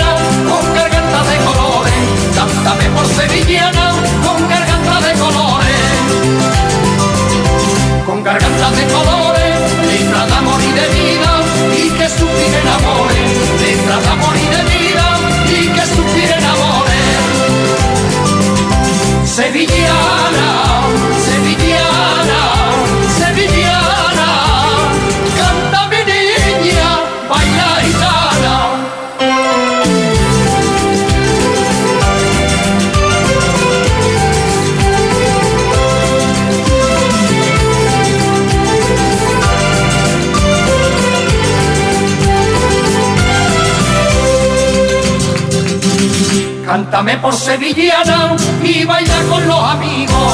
Cántame 46.96 47.18
por 47.18 47.34
sevillana 47.34 48.34
y 48.64 48.82
baila 48.86 49.22
con 49.28 49.46
los 49.46 49.62
amigos. 49.62 50.32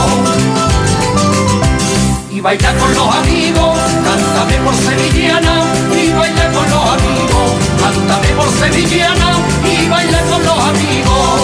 Y 2.30 2.40
baila 2.40 2.72
con 2.74 2.94
los 2.94 3.16
amigos, 3.16 3.78
cántame 4.04 4.58
por 4.64 4.72
sevillana 4.76 5.64
y 5.92 6.12
baila 6.12 6.52
con 6.52 6.70
los 6.70 6.84
amigos. 6.86 7.50
Cántame 7.82 8.28
por 8.36 8.48
sevillana 8.48 9.38
y 9.64 9.88
baila 9.88 10.20
con 10.30 10.44
los 10.44 10.58
amigos. 10.70 11.40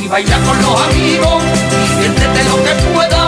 Y 0.00 0.06
baila 0.06 0.38
con 0.46 0.62
los 0.62 0.80
amigos, 0.86 1.42
diviértete 1.96 2.44
lo 2.44 2.56
que 2.62 2.70
pueda 2.94 3.21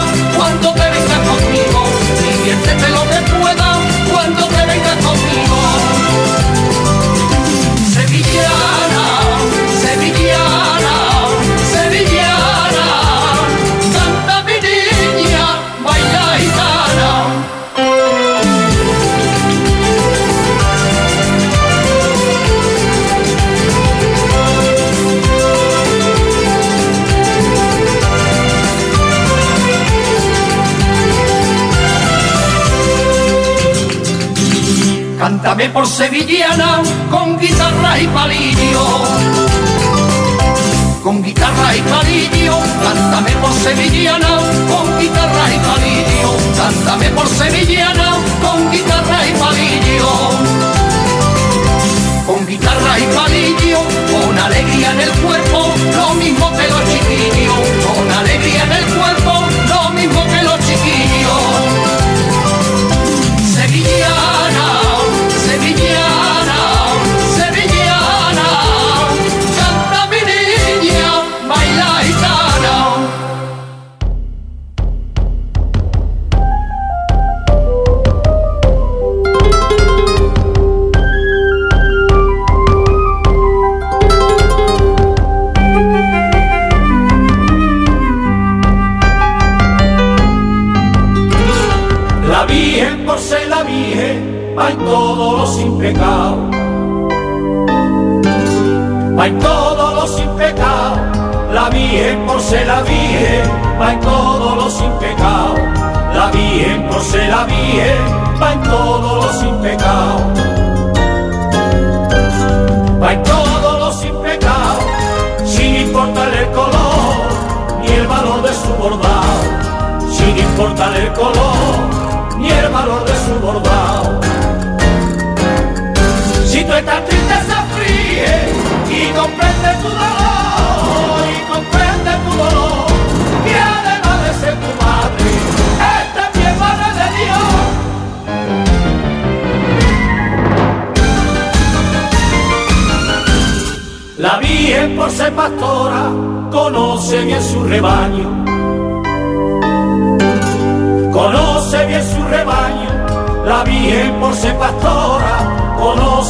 Cántame 35.25 35.71
por 35.71 35.87
sevillana 35.87 36.83
con 37.11 37.39
guitarra 37.39 37.99
y 37.99 38.07
palillo. 38.09 38.85
Con 41.03 41.23
guitarra 41.23 41.75
y 41.75 41.81
palillo, 41.81 42.59
cántame 42.83 43.31
por 43.41 43.51
sevillana 43.55 44.39
con 44.69 44.99
guitarra 44.99 45.45
y 45.49 45.59
palillo. 45.67 46.31
Cántame 46.59 47.09
por 47.13 47.27
sevillana 47.27 48.19
con 48.43 48.71
guitarra 48.71 49.27
y 49.27 49.33
palillo. 49.41 50.13
Con 52.27 52.47
guitarra 52.47 52.99
y 52.99 53.07
palillo, 53.17 53.79
con 54.13 54.39
alegría 54.39 54.93
en 54.93 55.01
el 55.01 55.11
cuerpo, 55.23 55.73
lo 55.97 56.15
mismo 56.17 56.53
que 56.53 56.69
los 56.69 56.85
chiquillos. 56.85 58.04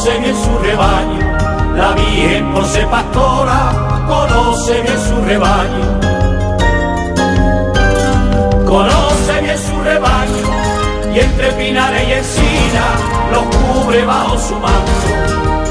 Conoce 0.04 0.20
bien 0.20 0.36
su 0.36 0.58
rebaño. 0.58 1.18
La 1.76 1.92
Virgen 1.92 2.52
por 2.52 2.66
ser 2.66 2.86
pastora 2.88 4.04
conoce 4.06 4.82
bien 4.82 4.98
su 5.08 5.24
rebaño. 5.24 6.00
Conoce 8.66 9.40
bien 9.40 9.58
su 9.58 9.82
rebaño 9.82 11.14
y 11.14 11.20
entre 11.20 11.52
pinares 11.52 12.08
y 12.08 12.12
encina 12.12 12.84
los 13.32 13.44
cubre 13.56 14.04
bajo 14.04 14.38
su 14.38 14.54
manto 14.56 14.92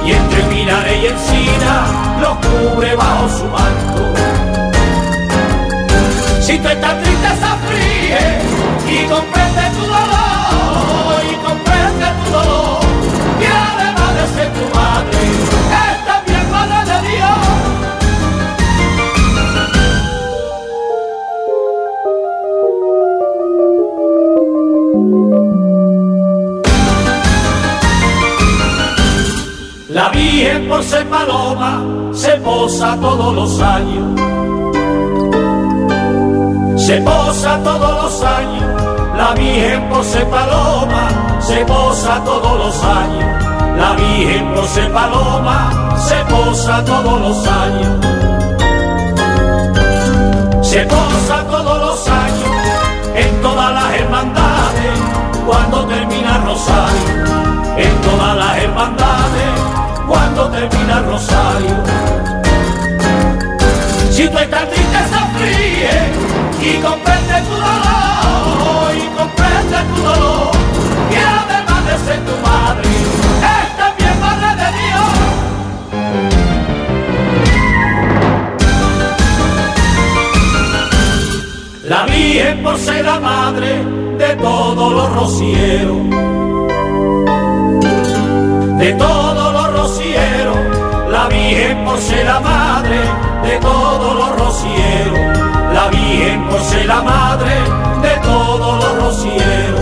y 0.04 0.12
entre 0.14 0.42
pinares 0.44 1.04
y 1.04 1.06
encina 1.08 1.86
los 2.20 2.36
cubre 2.38 2.96
bajo 2.96 3.30
su 3.30 3.46
manto. 3.46 4.14
Si 6.42 6.58
tú 6.58 6.68
estás 6.70 7.04
triste 7.04 7.28
por 30.74 31.06
paloma 31.06 31.84
se 32.14 32.32
posa 32.38 32.98
todos 33.00 33.36
los 33.36 33.60
años. 33.62 34.20
Se 36.82 37.00
posa 37.02 37.60
todos 37.64 38.04
los 38.04 38.24
años. 38.24 38.64
La 39.16 39.34
Virgen 39.34 39.90
por 39.90 40.04
ser 40.04 40.28
paloma 40.30 41.10
se 41.40 41.64
posa 41.66 42.24
todos 42.24 42.58
los 42.58 42.84
años. 42.84 43.44
La 43.78 43.94
Virgen 43.94 44.54
por 44.56 44.66
paloma 44.92 45.98
se 45.98 46.16
posa 46.34 46.84
todos 46.86 47.22
los 47.22 47.48
años. 47.48 48.06
Se 50.66 50.86
posa 50.86 51.44
todos 51.52 51.80
los 51.86 52.08
años 52.08 52.50
en 53.16 53.42
todas 53.44 53.74
las 53.74 53.94
hermandades 53.94 55.00
cuando 55.46 55.86
termina 55.86 56.44
rosario. 56.46 57.44
En 57.78 58.02
todas 58.02 58.38
las 58.38 58.58
hermandades 58.58 59.83
si 64.14 64.30
tú 64.30 64.38
estás 64.38 64.70
triste 64.70 65.00
se 65.12 65.22
fríe 65.38 65.96
y 66.62 66.78
comprende 66.82 67.42
tu 67.42 67.54
dolor, 67.56 68.96
y 68.96 69.08
comprende 69.18 69.78
tu 69.90 70.02
dolor, 70.02 70.52
que 71.10 71.18
además 71.18 71.82
de 71.88 71.98
ser 72.06 72.20
tu 72.20 72.36
madre, 72.48 72.90
es 73.58 73.68
también 73.76 74.16
madre 74.22 74.50
de 74.62 74.70
Dios. 74.80 75.12
La 81.90 82.02
Virgen 82.06 82.64
por 82.64 82.78
ser 82.78 83.04
la 83.04 83.20
madre 83.20 83.84
de 84.20 84.36
todos 84.36 84.94
los 84.94 85.12
rocieros, 85.16 86.10
de 88.78 88.94
todos 88.94 89.43
Virgen 91.54 91.86
por 91.86 92.00
ser 92.00 92.26
la 92.26 92.40
madre 92.40 93.00
de 93.44 93.60
todos 93.60 94.16
los 94.16 94.40
rocieros, 94.40 95.20
la 95.72 95.88
Virgen 95.90 96.48
por 96.50 96.60
ser 96.62 96.86
la 96.88 97.02
madre 97.04 97.54
de 98.02 98.10
todos 98.28 98.84
los 98.84 98.96
rocieros, 99.04 99.82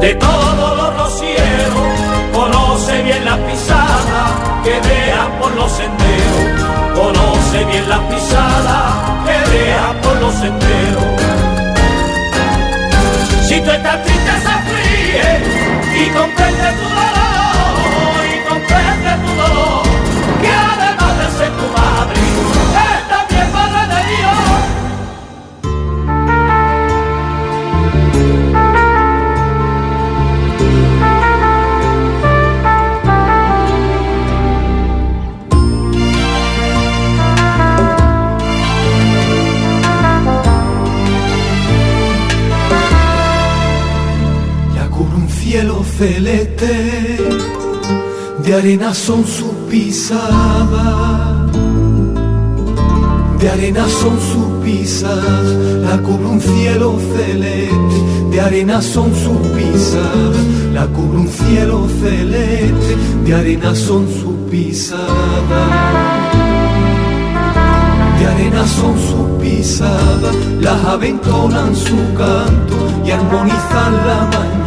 de 0.00 0.14
todos 0.14 0.76
los 0.76 0.96
rocieros, 0.96 1.86
conoce 2.32 3.02
bien 3.02 3.24
las 3.24 3.38
pisadas 3.38 4.30
que 4.64 4.72
dejan 4.72 5.32
por 5.40 5.54
los 5.54 5.70
senderos, 5.70 6.44
conoce 6.96 7.64
bien 7.66 7.88
las 7.88 8.00
pisadas 8.00 8.94
que 9.24 9.50
dejan 9.56 9.96
por 10.02 10.16
los 10.16 10.34
senderos. 10.34 11.04
Si 13.46 13.60
tú 13.60 13.70
estás 13.70 14.02
triste 14.02 14.32
se 14.46 14.56
fríe 14.68 16.04
y 16.04 16.10
comprende 16.10 16.72
tu 16.72 16.89
celeste, 46.00 47.18
de 48.42 48.54
arena 48.54 48.94
son 48.94 49.22
sus 49.26 49.52
pisadas, 49.70 51.52
de 53.38 53.50
arena 53.50 53.86
son 53.86 54.16
sus 54.18 54.64
pisadas, 54.64 55.44
la 55.82 55.98
cubre 55.98 56.24
un 56.24 56.40
cielo 56.40 56.98
celeste, 57.14 57.98
de 58.30 58.40
arena 58.40 58.80
son 58.80 59.14
sus 59.14 59.40
pisadas, 59.58 60.46
la 60.72 60.86
cubre 60.86 61.18
un 61.18 61.28
cielo 61.28 61.86
celeste, 62.00 62.96
de 63.26 63.34
arena 63.34 63.74
son 63.74 64.08
sus 64.08 64.36
pisadas. 64.50 65.10
De 68.18 68.26
arena 68.26 68.66
son 68.66 68.94
sus 69.08 69.28
pisadas, 69.42 70.34
las 70.62 70.82
aventonan 70.86 71.76
su 71.76 71.96
canto 72.16 72.76
y 73.04 73.10
armonizan 73.10 73.92
la 74.08 74.20
mañana, 74.32 74.59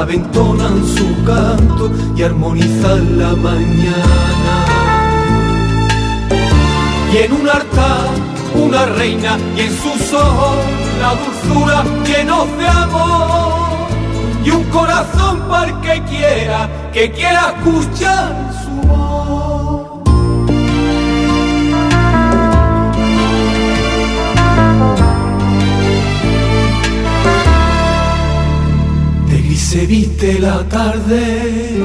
aventonan 0.00 0.84
su 0.86 1.24
canto 1.24 1.90
y 2.16 2.22
armonizan 2.22 3.18
la 3.18 3.34
mañana. 3.36 4.54
Y 7.12 7.16
en 7.16 7.32
un 7.32 7.48
altar 7.48 8.08
una 8.54 8.86
reina 8.86 9.38
y 9.56 9.60
en 9.60 9.72
sus 9.76 10.12
ojos 10.12 10.56
la 11.00 11.14
dulzura 11.14 11.84
llenos 12.04 12.46
de 12.58 12.66
amor 12.66 13.88
y 14.44 14.50
un 14.50 14.64
corazón 14.64 15.40
para 15.48 15.66
el 15.66 15.80
que 15.80 16.02
quiera, 16.04 16.68
que 16.92 17.10
quiera 17.10 17.54
escuchar 17.56 18.47
viste 30.28 30.40
la 30.40 30.62
tarde, 30.64 31.84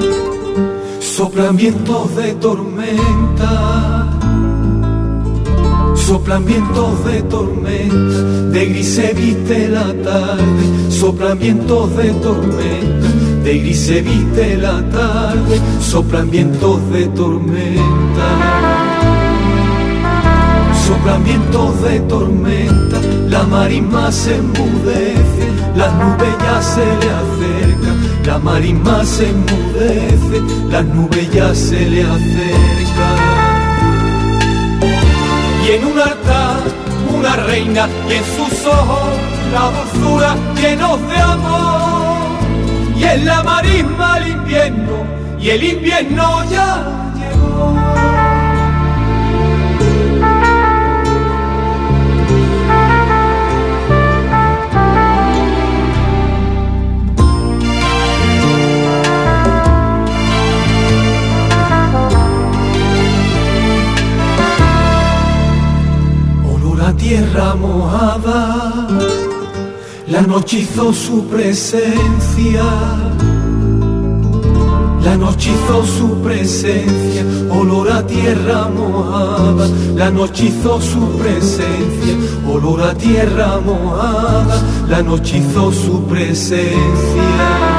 soplan 0.99 1.55
vientos 1.55 2.15
de 2.15 2.33
tormenta, 2.33 4.09
soplan 5.95 6.45
vientos 6.45 7.05
de 7.05 7.21
tormenta, 7.23 8.21
de 8.51 8.65
gris 8.65 8.95
se 8.95 9.13
viste 9.13 9.69
la 9.69 9.93
tarde, 10.03 10.63
soplan 10.89 11.39
vientos 11.39 11.95
de 11.95 12.09
tormenta, 12.13 13.07
de 13.43 13.59
gris 13.59 13.79
se 13.79 14.01
viste 14.01 14.57
la 14.57 14.81
tarde, 14.89 15.61
soplan 15.79 16.29
vientos 16.29 16.91
de 16.91 17.07
tormenta. 17.07 18.27
Soplan 20.87 21.23
vientos 21.23 21.81
de 21.81 21.99
tormenta, 22.01 22.99
la 23.29 23.43
marisma 23.43 24.11
se 24.11 24.35
enmudece, 24.35 25.45
las 25.77 25.93
nubes 25.93 26.35
ya 26.45 26.61
se 26.61 26.85
le 26.85 27.09
acercan, 27.21 27.92
la 28.25 28.39
marisma 28.39 29.03
se 29.05 29.29
enmudece, 29.29 30.41
las 30.69 30.85
nubes 30.85 31.31
ya 31.31 31.53
se 31.53 31.79
le 31.89 32.03
acercan. 32.03 33.33
Y 35.65 35.71
en 35.71 35.85
un 35.85 35.99
altar 35.99 36.59
una 37.13 37.35
reina 37.35 37.87
y 38.09 38.13
en 38.13 38.23
sus 38.23 38.65
ojos 38.65 39.09
la 39.53 39.71
dulzura 39.71 40.35
llenos 40.55 40.99
de 41.07 41.17
amor. 41.17 42.17
Y 42.97 43.03
en 43.03 43.25
la 43.25 43.43
marisma 43.43 44.17
el 44.17 44.27
invierno 44.29 44.93
y 45.39 45.49
el 45.49 45.63
invierno 45.63 46.43
ya 46.49 47.02
tierra 67.03 67.53
mojada, 67.55 68.87
la 70.07 70.21
noche 70.21 70.59
hizo 70.59 70.93
su 70.93 71.25
presencia, 71.27 72.63
la 75.03 75.17
noche 75.17 75.51
hizo 75.51 75.85
su 75.85 76.21
presencia, 76.21 77.25
olor 77.51 77.91
a 77.91 78.07
tierra 78.07 78.69
mojada, 78.69 79.67
la 79.95 80.09
noche 80.11 80.45
hizo 80.45 80.79
su 80.79 81.17
presencia, 81.17 82.15
olor 82.49 82.81
a 82.83 82.93
tierra 82.93 83.59
mojada, 83.59 84.63
la 84.87 85.01
noche 85.01 85.39
hizo 85.39 85.73
su 85.73 86.05
presencia. 86.05 87.72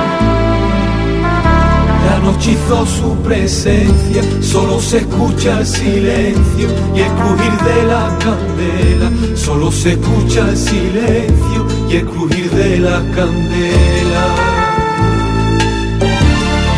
La 2.25 2.31
noche 2.31 2.53
hizo 2.53 2.87
su 2.87 3.15
presencia, 3.23 4.23
solo 4.41 4.81
se 4.81 4.97
escucha 4.97 5.59
el 5.59 5.67
silencio 5.67 6.69
y 6.95 7.01
el 7.01 7.13
crujir 7.13 7.53
de 7.53 7.83
la 7.83 8.19
candela, 8.19 9.37
solo 9.37 9.71
se 9.71 9.93
escucha 9.93 10.49
el 10.49 10.57
silencio 10.57 11.67
y 11.87 11.97
el 11.97 12.07
crujir 12.07 12.51
de 12.51 12.79
la 12.79 13.03
candela. 13.15 14.25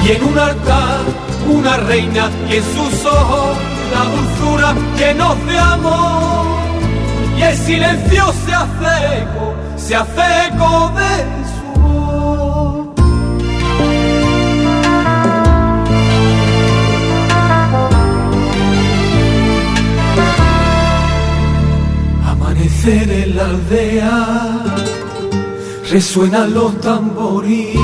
Y 0.05 0.11
en 0.11 0.25
un 0.25 0.37
altar 0.37 1.05
una 1.49 1.77
reina 1.77 2.29
y 2.51 2.57
en 2.57 2.65
sus 2.65 3.05
ojos 3.05 3.57
la 3.93 4.05
dulzura 4.05 4.75
llenos 4.99 5.47
de 5.47 5.59
amor. 5.59 6.47
Y 7.39 7.43
el 7.43 7.57
silencio 7.57 8.35
se 8.45 8.53
hace 8.53 9.23
eco, 9.23 9.55
se 9.77 9.95
hace 9.95 10.49
eco 10.49 10.93
de 10.97 11.47
Amanecer 22.87 23.11
en 23.11 23.35
la 23.37 23.45
aldea, 23.47 24.65
resuenan 25.91 26.55
los 26.55 26.81
tamboriles, 26.81 27.75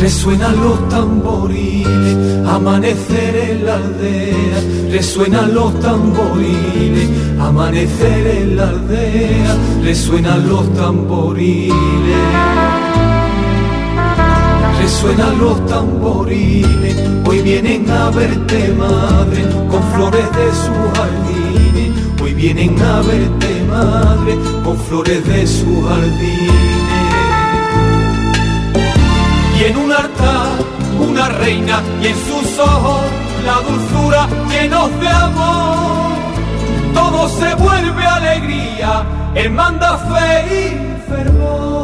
resuenan 0.00 0.60
los 0.60 0.88
tamboriles, 0.88 2.16
amanecer 2.48 3.36
en 3.36 3.66
la 3.66 3.76
aldea, 3.76 4.90
resuenan 4.90 5.54
los 5.54 5.78
tamboriles, 5.78 7.08
amanecer 7.38 8.26
en 8.26 8.56
la 8.56 8.68
aldea, 8.68 9.56
resuenan 9.84 10.48
los 10.48 10.74
tamboriles. 10.74 11.72
Suenan 15.00 15.38
los 15.38 15.66
tamborines, 15.66 16.96
hoy 17.26 17.40
vienen 17.40 17.90
a 17.90 18.10
verte 18.10 18.72
madre, 18.78 19.42
con 19.68 19.82
flores 19.94 20.26
de 20.36 20.50
su 20.52 21.00
hoy 21.00 21.41
vienen 22.42 22.76
a 22.82 23.00
verte 23.02 23.62
madre, 23.68 24.36
con 24.64 24.76
flores 24.76 25.24
de 25.28 25.46
su 25.46 25.80
jardines. 25.86 26.50
Y 29.58 29.64
en 29.68 29.76
un 29.76 29.92
altar 29.92 30.48
una 30.98 31.28
reina 31.28 31.80
y 32.02 32.06
en 32.08 32.16
sus 32.16 32.58
ojos 32.58 33.02
la 33.46 33.56
dulzura 33.68 34.28
llenos 34.50 34.90
de 35.00 35.08
amor. 35.08 36.12
Todo 36.92 37.28
se 37.28 37.54
vuelve 37.54 38.04
alegría, 38.04 39.04
él 39.36 39.50
manda 39.50 39.96
fe 39.98 40.34
y 40.62 41.08
fervor. 41.08 41.81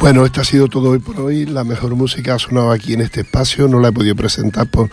Bueno, 0.00 0.24
esto 0.24 0.40
ha 0.40 0.44
sido 0.44 0.66
todo 0.68 0.92
hoy 0.92 0.98
por 0.98 1.20
hoy. 1.20 1.44
La 1.44 1.62
mejor 1.62 1.94
música 1.94 2.34
ha 2.34 2.38
sonado 2.38 2.70
aquí 2.70 2.94
en 2.94 3.02
este 3.02 3.20
espacio. 3.20 3.68
No 3.68 3.80
la 3.80 3.88
he 3.88 3.92
podido 3.92 4.16
presentar 4.16 4.66
por, 4.66 4.88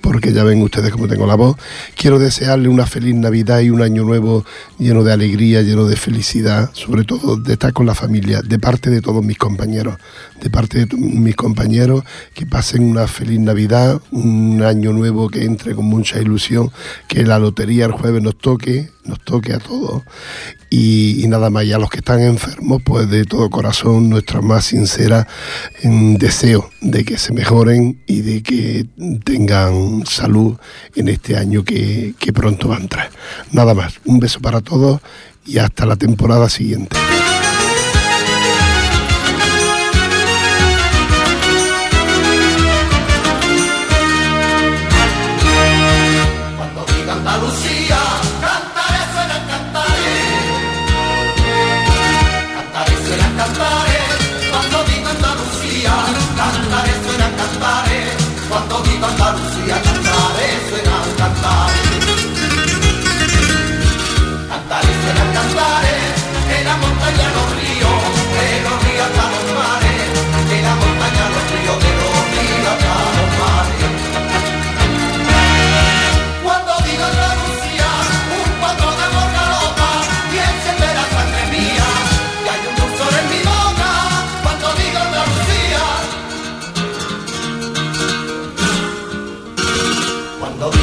porque 0.00 0.32
ya 0.32 0.42
ven 0.42 0.62
ustedes 0.62 0.90
cómo 0.90 1.06
tengo 1.06 1.26
la 1.26 1.34
voz. 1.34 1.58
Quiero 1.94 2.18
desearle 2.18 2.70
una 2.70 2.86
feliz 2.86 3.14
Navidad 3.14 3.60
y 3.60 3.68
un 3.68 3.82
año 3.82 4.04
nuevo 4.04 4.46
lleno 4.78 5.04
de 5.04 5.12
alegría, 5.12 5.60
lleno 5.60 5.84
de 5.84 5.96
felicidad, 5.96 6.70
sobre 6.72 7.04
todo 7.04 7.36
de 7.36 7.52
estar 7.52 7.74
con 7.74 7.84
la 7.84 7.94
familia, 7.94 8.40
de 8.40 8.58
parte 8.58 8.88
de 8.88 9.02
todos 9.02 9.22
mis 9.22 9.36
compañeros, 9.36 9.98
de 10.40 10.48
parte 10.48 10.86
de 10.86 10.96
mis 10.96 11.36
compañeros, 11.36 12.04
que 12.32 12.46
pasen 12.46 12.84
una 12.84 13.06
feliz 13.06 13.40
Navidad, 13.40 14.00
un 14.12 14.62
año 14.62 14.94
nuevo 14.94 15.28
que 15.28 15.44
entre 15.44 15.74
con 15.74 15.84
mucha 15.84 16.22
ilusión, 16.22 16.70
que 17.06 17.22
la 17.24 17.38
lotería 17.38 17.84
el 17.84 17.92
jueves 17.92 18.22
nos 18.22 18.38
toque, 18.38 18.88
nos 19.08 19.20
toque 19.20 19.52
a 19.52 19.58
todos. 19.58 20.02
Y, 20.70 21.24
nada 21.28 21.50
más, 21.50 21.64
y 21.64 21.72
a 21.72 21.78
los 21.78 21.90
que 21.90 21.98
están 21.98 22.20
enfermos, 22.20 22.82
pues 22.84 23.08
de 23.10 23.24
todo 23.24 23.48
corazón 23.50 24.10
nuestra 24.10 24.40
más 24.40 24.66
sincera 24.66 25.26
deseo 25.82 26.70
de 26.80 27.04
que 27.04 27.18
se 27.18 27.32
mejoren 27.32 28.02
y 28.06 28.20
de 28.20 28.42
que 28.42 28.86
tengan 29.24 30.04
salud 30.06 30.56
en 30.94 31.08
este 31.08 31.36
año 31.36 31.64
que, 31.64 32.14
que 32.18 32.32
pronto 32.32 32.68
va 32.68 32.76
a 32.76 32.80
entrar. 32.80 33.10
Nada 33.50 33.74
más, 33.74 33.94
un 34.04 34.20
beso 34.20 34.40
para 34.40 34.60
todos 34.60 35.00
y 35.46 35.58
hasta 35.58 35.86
la 35.86 35.96
temporada 35.96 36.48
siguiente. 36.50 36.96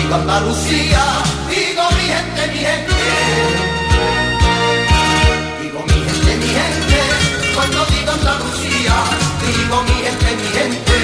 Digo 0.06 0.16
Andalucía, 0.18 1.04
digo 1.50 1.84
mi 1.98 2.06
gente, 2.14 2.42
mi 2.54 2.60
gente. 2.60 2.94
Digo 5.62 5.80
mi 5.90 5.98
gente, 6.06 6.32
mi 6.42 6.50
gente. 6.60 7.00
Cuando 7.56 7.86
digo 7.86 8.12
Andalucía, 8.12 8.96
digo 9.42 9.78
mi 9.88 9.96
gente, 10.06 10.30
mi 10.42 10.48
gente. 10.58 10.98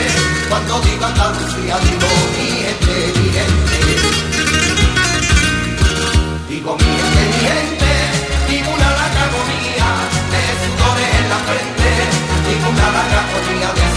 Cuando 0.49 0.79
digo 0.81 1.05
Andalucía, 1.05 1.75
digo 1.87 2.09
mi 2.33 2.47
gente, 2.63 2.93
mi 3.17 3.27
gente. 3.37 3.77
Digo 6.49 6.77
mi 6.77 6.91
gente, 6.97 7.21
mi 7.31 7.39
gente, 7.49 7.91
digo 8.49 8.69
una 8.71 8.89
larga 8.99 9.23
agonía 9.29 9.89
de 10.31 10.41
sudores 10.61 11.09
en 11.19 11.29
la 11.31 11.39
frente, 11.47 11.89
digo 12.47 12.69
una 12.69 12.87
larga 12.95 13.19
agonía 13.25 13.69
de 13.77 13.90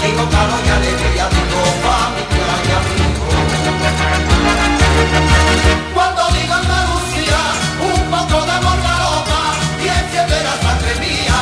llegó 0.00 0.28
calor 0.30 0.60
y 0.64 0.70
alegría 0.70 1.24
de 1.28 1.42
tu 1.50 1.60
familia 1.84 2.50
y 2.66 2.70
amigos. 2.80 3.34
Cuando 5.94 6.22
digo 6.36 6.54
Andalucía, 6.54 7.40
un 7.94 8.02
poco 8.10 8.36
de 8.46 8.52
amor 8.52 8.78
galopa 8.82 9.42
y 9.82 9.88
enciende 9.88 10.36
la 10.44 10.54
sangre 10.64 10.94
mía 11.00 11.38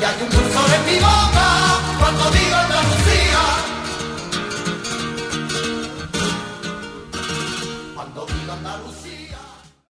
y 0.00 0.04
hay 0.04 0.16
un 0.22 0.30
dulzor 0.30 0.68
en 0.76 0.82
mi 0.86 0.98
boca. 1.00 1.43